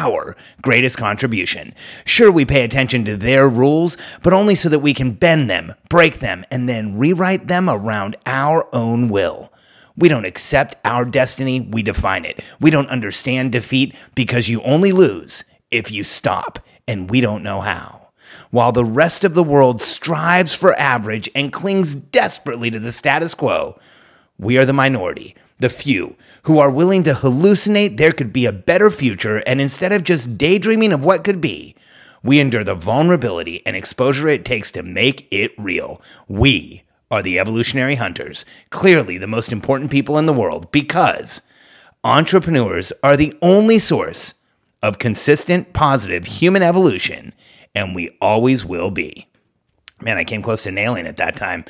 [0.00, 1.74] our greatest contribution.
[2.04, 5.74] Sure, we pay attention to their rules, but only so that we can bend them,
[5.88, 9.52] break them, and then rewrite them around our own will.
[9.96, 12.42] We don't accept our destiny, we define it.
[12.60, 17.60] We don't understand defeat because you only lose if you stop, and we don't know
[17.60, 18.08] how.
[18.50, 23.34] While the rest of the world strives for average and clings desperately to the status
[23.34, 23.78] quo,
[24.40, 28.52] we are the minority, the few, who are willing to hallucinate there could be a
[28.52, 31.76] better future, and instead of just daydreaming of what could be,
[32.22, 36.00] we endure the vulnerability and exposure it takes to make it real.
[36.26, 41.42] We are the evolutionary hunters, clearly the most important people in the world, because
[42.02, 44.32] entrepreneurs are the only source
[44.82, 47.34] of consistent, positive human evolution,
[47.74, 49.28] and we always will be.
[50.00, 51.66] Man, I came close to nailing it that time.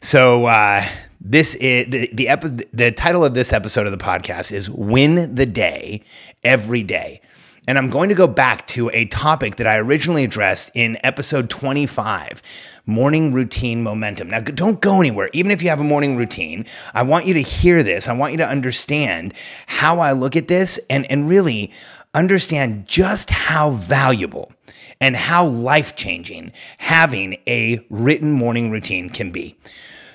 [0.00, 0.84] So, uh,
[1.24, 5.34] this is the the, epi- the title of this episode of the podcast is "Win
[5.34, 6.02] the Day
[6.42, 7.20] Every Day."
[7.68, 11.48] And I'm going to go back to a topic that I originally addressed in episode
[11.48, 12.42] 25
[12.86, 14.30] morning routine momentum.
[14.30, 15.30] Now, don't go anywhere.
[15.32, 18.08] Even if you have a morning routine, I want you to hear this.
[18.08, 19.34] I want you to understand
[19.68, 21.70] how I look at this and, and really
[22.14, 24.52] understand just how valuable
[25.00, 29.56] and how life changing having a written morning routine can be.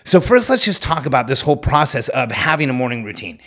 [0.07, 3.41] So, first, let's just talk about this whole process of having a morning routine.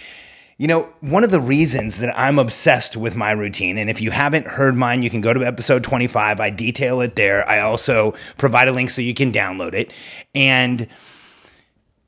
[0.59, 4.11] You know, one of the reasons that I'm obsessed with my routine, and if you
[4.11, 6.39] haven't heard mine, you can go to episode 25.
[6.39, 7.49] I detail it there.
[7.49, 9.91] I also provide a link so you can download it.
[10.35, 10.87] And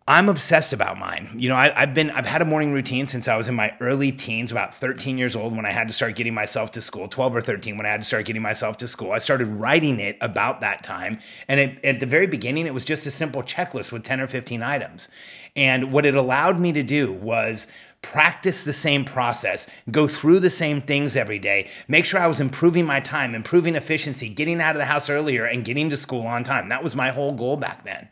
[0.09, 1.31] I'm obsessed about mine.
[1.37, 3.73] You know, I, have been I've had a morning routine since I was in my
[3.81, 7.07] early teens, about 13 years old when I had to start getting myself to school,
[7.07, 9.13] 12 or 13 when I had to start getting myself to school.
[9.13, 12.85] I started writing it about that time, and it, at the very beginning, it was
[12.85, 15.09] just a simple checklist with 10 or 15 items.
[15.55, 17.69] And what it allowed me to do was
[18.01, 22.41] practice the same process, go through the same things every day, make sure I was
[22.41, 26.27] improving my time, improving efficiency, getting out of the house earlier, and getting to school
[26.27, 26.71] on time.
[26.71, 28.09] That was my whole goal back then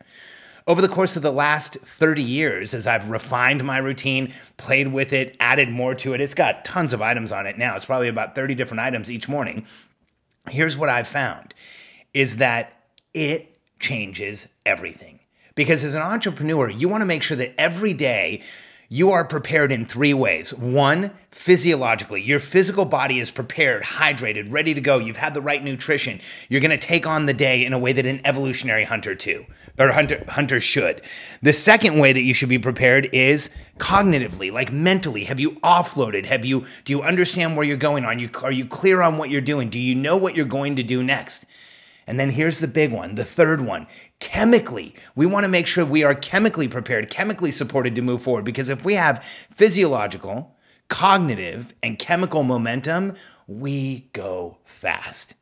[0.71, 5.13] over the course of the last 30 years, as I've refined my routine, played with
[5.13, 7.75] it, added more to it, it's got tons of items on it now.
[7.75, 9.67] It's probably about 30 different items each morning.
[10.49, 11.55] Here's what I've found
[12.15, 15.19] is that it changes everything.
[15.57, 18.41] Because as an entrepreneur, you want to make sure that every day
[18.93, 20.53] you are prepared in three ways.
[20.53, 24.99] One, physiologically, your physical body is prepared, hydrated, ready to go.
[24.99, 26.21] You've had the right nutrition.
[26.49, 29.47] You're going to take on the day in a way that an evolutionary hunter too,
[29.79, 31.03] or hunter hunter should.
[31.41, 33.49] The second way that you should be prepared is
[33.79, 35.23] cognitively, like mentally.
[35.23, 36.27] Have you offloaded?
[36.27, 38.05] Have you do you understand where you're going?
[38.05, 39.71] Are you are you clear on what you're doing?
[39.71, 41.47] Do you know what you're going to do next?
[42.11, 43.87] And then here's the big one, the third one.
[44.19, 48.45] Chemically, we want to make sure we are chemically prepared, chemically supported to move forward.
[48.45, 50.57] Because if we have physiological,
[50.89, 53.15] cognitive, and chemical momentum,
[53.47, 55.37] we go fast.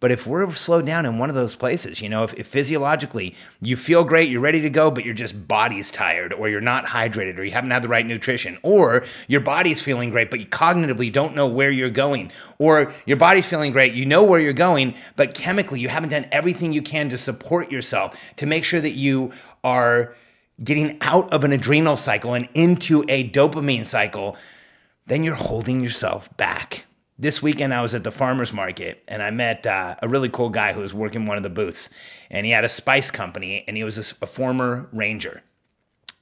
[0.00, 3.34] But if we're slowed down in one of those places, you know, if, if, physiologically
[3.60, 6.86] you feel great, you're ready to go, but your just body's tired, or you're not
[6.86, 10.46] hydrated, or you haven't had the right nutrition, or your body's feeling great, but you
[10.46, 14.54] cognitively don't know where you're going, or your body's feeling great, you know where you're
[14.54, 18.80] going, but chemically you haven't done everything you can to support yourself to make sure
[18.80, 19.30] that you
[19.62, 20.16] are
[20.64, 24.36] getting out of an adrenal cycle and into a dopamine cycle,
[25.06, 26.86] then you're holding yourself back
[27.20, 30.48] this weekend I was at the farmers market and I met uh, a really cool
[30.48, 31.90] guy who was working one of the booths,
[32.30, 35.42] and he had a spice company and he was a, a former ranger,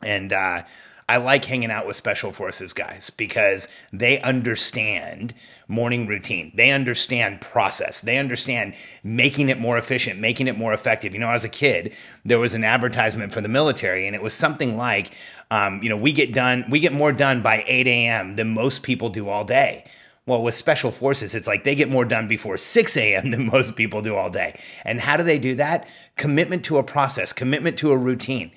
[0.02, 0.64] and uh,
[1.10, 5.32] I like hanging out with special forces guys because they understand
[5.66, 6.52] morning routine.
[6.54, 8.02] They understand process.
[8.02, 11.14] They understand making it more efficient, making it more effective.
[11.14, 11.94] You know, as a kid,
[12.26, 15.12] there was an advertisement for the military, and it was something like,
[15.50, 18.36] um, you know, we get done, we get more done by 8 a.m.
[18.36, 19.86] than most people do all day.
[20.28, 23.30] Well, with special forces, it's like they get more done before 6 a.m.
[23.30, 24.60] than most people do all day.
[24.84, 25.88] And how do they do that?
[26.16, 28.50] Commitment to a process, commitment to a routine.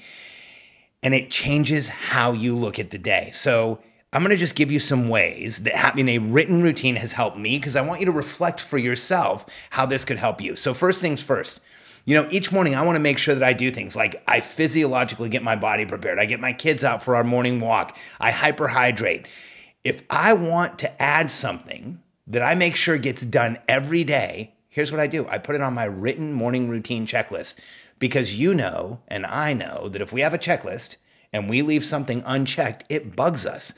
[1.01, 3.31] And it changes how you look at the day.
[3.33, 3.79] So
[4.11, 7.57] I'm to just give you some ways that having a written routine has helped me
[7.57, 10.57] because I want you to reflect for yourself how this could help you.
[10.57, 11.61] So, first things first.
[12.03, 14.41] You know, each morning I want to make sure that I do things like I
[14.41, 16.19] physiologically get my body prepared.
[16.19, 17.95] I get my kids out for our morning walk.
[18.19, 19.27] I hyperhydrate
[19.83, 24.91] if I want to add something that I make sure gets done every day here's
[24.91, 27.55] what I do I put it on my written morning routine checklist
[28.01, 30.97] because you know, and I know, that if we have a checklist
[31.31, 33.73] and we leave something unchecked, it bugs us.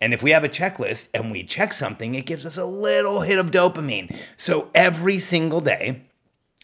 [0.00, 3.20] And if we have a checklist and we check something, it gives us a little
[3.20, 4.16] hit of dopamine.
[4.38, 6.02] So every single day,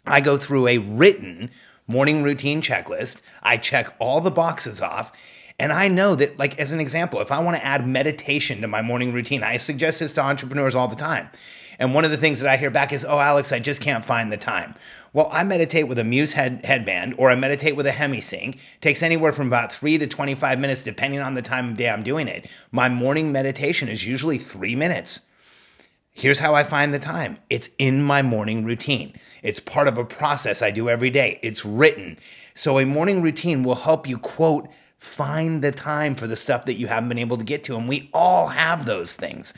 [0.06, 1.50] I go through a written
[1.86, 3.20] morning routine checklist.
[3.42, 5.12] I check all the boxes off.
[5.58, 8.68] And I know that, like, as an example, if I want to add meditation to
[8.68, 11.28] my morning routine, I suggest this to entrepreneurs all the time.
[11.78, 14.04] And one of the things that I hear back is, oh, Alex, I just can't
[14.04, 14.74] find the time.
[15.12, 18.54] Well, I meditate with a Muse head, headband or I meditate with a HemiSync.
[18.54, 21.90] It takes anywhere from about three to 25 minutes, depending on the time of day
[21.90, 22.48] I'm doing it.
[22.70, 25.20] My morning meditation is usually three minutes.
[26.14, 29.14] Here's how I find the time it's in my morning routine.
[29.42, 31.40] It's part of a process I do every day.
[31.42, 32.18] It's written.
[32.54, 34.68] So, a morning routine will help you, quote,
[35.02, 37.76] find the time for the stuff that you haven't been able to get to.
[37.76, 39.52] And we all have those things.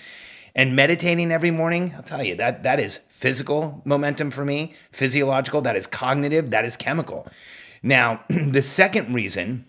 [0.55, 5.61] And meditating every morning, I'll tell you, that that is physical momentum for me, physiological,
[5.61, 7.29] that is cognitive, that is chemical.
[7.83, 9.67] Now, the second reason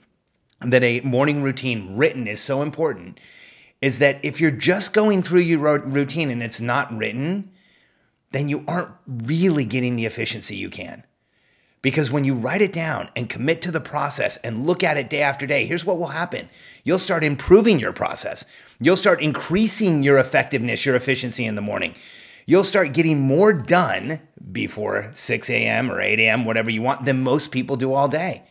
[0.62, 3.20] that a morning routine written is so important
[3.82, 7.52] is that if you're just going through your routine and it's not written,
[8.32, 11.04] then you aren't really getting the efficiency you can.
[11.86, 15.08] Because when you write it down and commit to the process and look at it
[15.08, 16.50] day after day, here's what will happen.
[16.84, 18.44] You'll start improving your process.
[18.80, 21.94] You'll start increasing your effectiveness, your efficiency in the morning.
[22.48, 24.20] You'll start getting more done
[24.52, 25.92] before 6 a.m.
[25.92, 28.42] or 8 a.m., whatever you want, than most people do all day.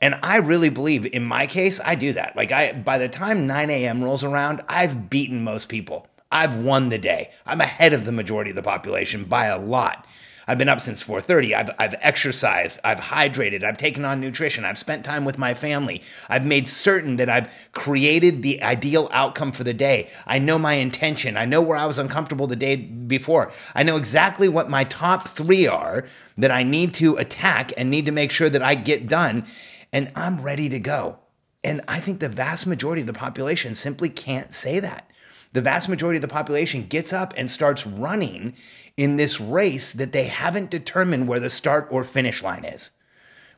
[0.00, 2.36] And I really believe in my case, I do that.
[2.36, 4.02] Like I by the time 9 a.m.
[4.02, 6.06] rolls around, I've beaten most people.
[6.32, 7.32] I've won the day.
[7.44, 10.06] I'm ahead of the majority of the population by a lot.
[10.48, 11.54] I've been up since 4:30.
[11.54, 16.02] I've I've exercised, I've hydrated, I've taken on nutrition, I've spent time with my family.
[16.28, 20.08] I've made certain that I've created the ideal outcome for the day.
[20.26, 21.36] I know my intention.
[21.36, 23.50] I know where I was uncomfortable the day before.
[23.74, 26.06] I know exactly what my top 3 are
[26.38, 29.46] that I need to attack and need to make sure that I get done
[29.92, 31.18] and I'm ready to go.
[31.64, 35.10] And I think the vast majority of the population simply can't say that.
[35.56, 38.54] The vast majority of the population gets up and starts running
[38.98, 42.90] in this race that they haven't determined where the start or finish line is.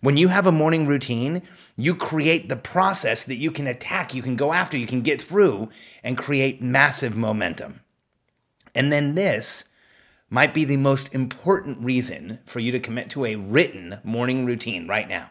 [0.01, 1.43] When you have a morning routine,
[1.77, 5.21] you create the process that you can attack, you can go after, you can get
[5.21, 5.71] through,
[6.05, 7.81] and create massive momentum.
[8.77, 9.65] And then this
[10.31, 14.87] might be the most important reason for you to commit to a written morning routine
[14.87, 15.31] right now.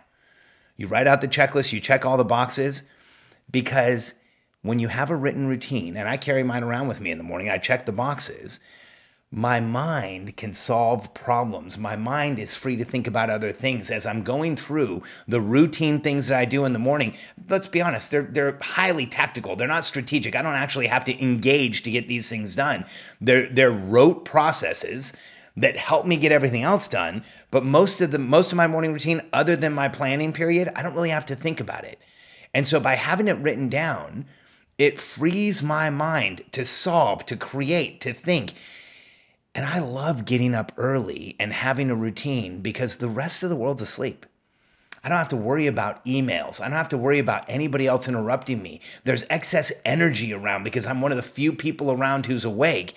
[0.76, 2.84] You write out the checklist, you check all the boxes,
[3.50, 4.16] because
[4.68, 7.24] when you have a written routine, and I carry mine around with me in the
[7.24, 8.60] morning, I check the boxes
[9.32, 11.78] my mind can solve problems.
[11.78, 16.00] My mind is free to think about other things as I'm going through the routine
[16.00, 17.14] things that I do in the morning.
[17.50, 19.58] Let's be honest, they're they're highly tactical.
[19.58, 20.36] They're not strategic.
[20.36, 22.86] I don't actually have to engage to get these things done.
[23.20, 25.14] They're they're rote processes
[25.58, 28.94] that help me get everything else done, but most of the most of my morning
[28.94, 32.00] routine other than my planning period, I don't really have to think about it.
[32.54, 34.26] And so by having it written down,
[34.78, 38.54] it frees my mind to solve, to create, to think
[39.58, 43.56] and I love getting up early and having a routine because the rest of the
[43.56, 44.28] world's asleep.
[45.04, 46.62] I don't have to worry about emails.
[46.62, 48.82] I don't have to worry about anybody else interrupting me.
[49.04, 52.94] There's excess energy around because I'm one of the few people around who's awake.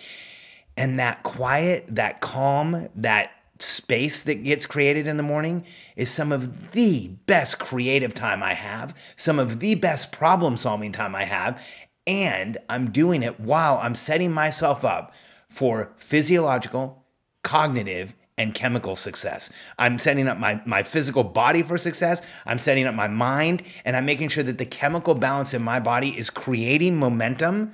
[0.76, 3.30] And that quiet, that calm, that
[3.62, 5.64] space that gets created in the morning
[5.96, 10.92] is some of the best creative time I have, some of the best problem solving
[10.92, 11.64] time I have.
[12.06, 15.14] And I'm doing it while I'm setting myself up
[15.48, 17.04] for physiological,
[17.42, 19.50] cognitive, and chemical success.
[19.78, 22.22] I'm setting up my, my physical body for success.
[22.46, 25.78] I'm setting up my mind, and I'm making sure that the chemical balance in my
[25.78, 27.72] body is creating momentum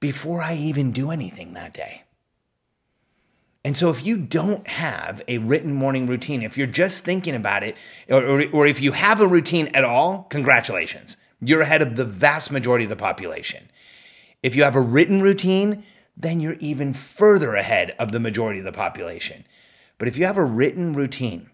[0.00, 2.02] before I even do anything that day.
[3.64, 7.62] And so, if you don't have a written morning routine, if you're just thinking about
[7.62, 7.76] it,
[8.10, 11.16] or, or, or, if you have a routine at all, congratulations.
[11.40, 13.68] You're ahead of the vast majority of the population.
[14.42, 15.84] If you have a written routine,
[16.16, 19.44] then you're even further ahead of the majority of the population.
[19.98, 21.48] But if you have a written routine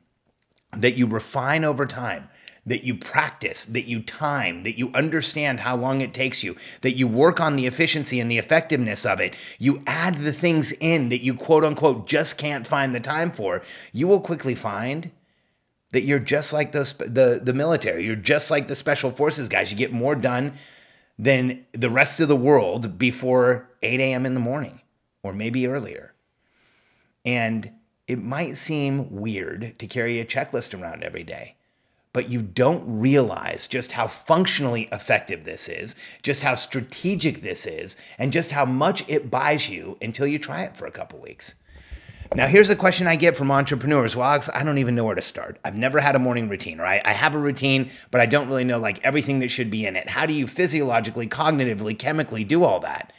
[0.72, 2.28] that you refine over time,
[2.68, 6.92] that you practice, that you time, that you understand how long it takes you, that
[6.92, 11.08] you work on the efficiency and the effectiveness of it, you add the things in
[11.08, 15.10] that you quote unquote just can't find the time for, you will quickly find
[15.90, 18.04] that you're just like the, the, the military.
[18.04, 19.72] You're just like the special forces guys.
[19.72, 20.52] You get more done
[21.18, 24.26] than the rest of the world before 8 a.m.
[24.26, 24.80] in the morning
[25.22, 26.14] or maybe earlier.
[27.24, 27.72] And
[28.06, 31.56] it might seem weird to carry a checklist around every day,
[32.18, 37.96] but you don't realize just how functionally effective this is, just how strategic this is,
[38.18, 41.54] and just how much it buys you until you try it for a couple weeks.
[42.34, 44.16] Now, here's a question I get from entrepreneurs.
[44.16, 45.60] Well, Alex, I don't even know where to start.
[45.64, 47.00] I've never had a morning routine, right?
[47.04, 49.94] I have a routine, but I don't really know like everything that should be in
[49.94, 50.08] it.
[50.08, 53.12] How do you physiologically, cognitively, chemically do all that?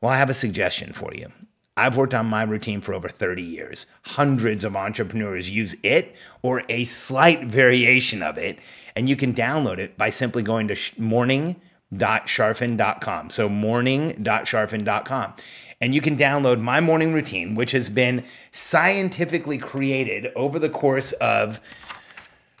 [0.00, 1.32] Well, I have a suggestion for you.
[1.76, 3.86] I've worked on my routine for over 30 years.
[4.02, 8.58] Hundreds of entrepreneurs use it or a slight variation of it,
[8.94, 13.30] and you can download it by simply going to morning.charfen.com.
[13.30, 15.34] So morning.charfen.com.
[15.80, 21.12] And you can download my morning routine, which has been scientifically created over the course
[21.12, 21.60] of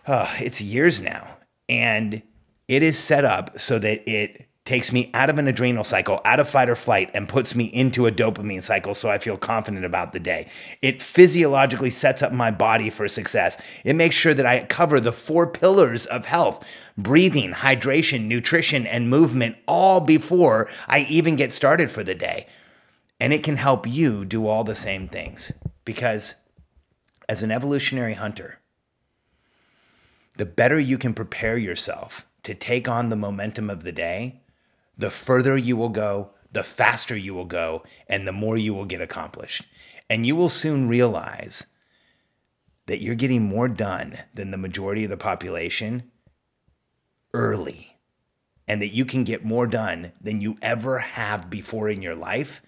[0.06, 1.36] uh, it's years now.
[1.68, 2.22] And
[2.68, 6.38] it is set up so that it takes me out of an adrenal cycle, out
[6.38, 9.84] of fight or flight, and puts me into a dopamine cycle so I feel confident
[9.84, 10.48] about the day.
[10.82, 13.60] It physiologically sets up my body for success.
[13.84, 16.64] It makes sure that I cover the four pillars of health
[16.96, 22.46] breathing, hydration, nutrition, and movement all before I even get started for the day.
[23.18, 25.50] And it can help you do all the same things
[25.84, 26.34] because
[27.28, 28.58] as an evolutionary hunter,
[30.36, 34.40] the better you can prepare yourself to take on the momentum of the day,
[35.00, 38.84] the further you will go, the faster you will go, and the more you will
[38.84, 39.62] get accomplished.
[40.08, 41.66] And you will soon realize
[42.86, 46.10] that you're getting more done than the majority of the population
[47.32, 47.98] early,
[48.66, 52.62] and that you can get more done than you ever have before in your life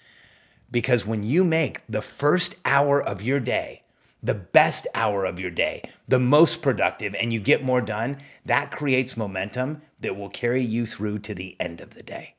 [0.73, 3.82] because when you make the first hour of your day,
[4.23, 8.71] the best hour of your day, the most productive, and you get more done, that
[8.71, 12.35] creates momentum that will carry you through to the end of the day.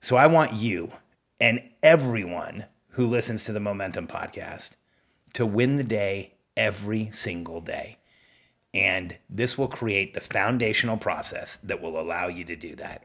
[0.00, 0.92] So I want you
[1.40, 4.76] and everyone who listens to the Momentum podcast
[5.32, 7.98] to win the day every single day.
[8.72, 13.04] And this will create the foundational process that will allow you to do that.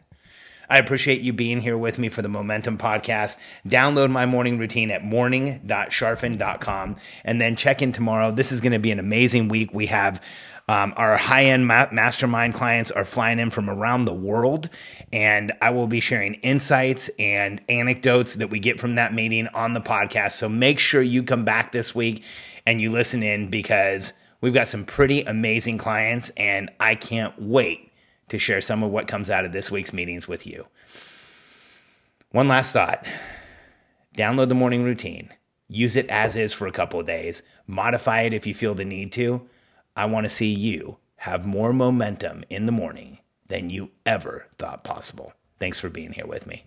[0.70, 3.38] I appreciate you being here with me for the Momentum Podcast.
[3.68, 8.32] Download my morning routine at morning.charfen.com and then check in tomorrow.
[8.32, 9.74] This is going to be an amazing week.
[9.74, 10.22] We have
[10.70, 14.70] um, our high end ma- mastermind clients are flying in from around the world,
[15.12, 19.74] and I will be sharing insights and anecdotes that we get from that meeting on
[19.74, 20.34] the podcast.
[20.34, 22.24] So make sure you come back this week
[22.68, 27.89] and you listen in because we've got some pretty amazing clients, and I can't wait
[28.30, 30.68] to share some of what comes out of this week's meetings with you.
[32.32, 33.06] One last thought
[34.18, 35.30] download the morning routine,
[35.68, 38.86] use it as is for a couple of days, modify it if you feel the
[38.86, 39.48] need to.
[39.96, 44.84] I want to see you have more momentum in the morning than you ever thought
[44.84, 45.34] possible.
[45.60, 46.66] Thanks for being here with me.